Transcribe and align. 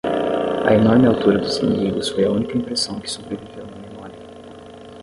A 0.65 0.73
enorme 0.73 1.07
altura 1.07 1.37
dos 1.37 1.59
inimigos 1.61 2.09
foi 2.09 2.23
a 2.25 2.31
única 2.31 2.57
impressão 2.57 2.99
que 2.99 3.07
sobreviveu 3.07 3.67
na 3.67 3.77
memória. 3.87 4.19